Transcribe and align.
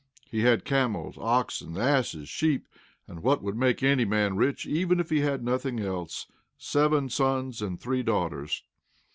He 0.31 0.39
had 0.39 0.65
camels, 0.65 1.15
oxen, 1.19 1.77
asses, 1.77 2.27
sheep, 2.27 2.67
and 3.07 3.21
what 3.21 3.43
would 3.43 3.55
make 3.55 3.83
any 3.83 4.03
man 4.03 4.35
rich 4.35 4.65
even 4.65 4.99
if 4.99 5.11
he 5.11 5.19
had 5.19 5.43
nothing 5.43 5.79
else 5.79 6.25
seven 6.57 7.07
sons 7.07 7.61
and 7.61 7.79
three 7.79 8.01
daughters. 8.01 8.63